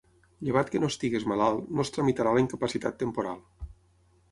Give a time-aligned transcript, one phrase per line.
[0.45, 3.41] Llevat que no estiguis malalt, no es tramitarà la incapacitat temporal.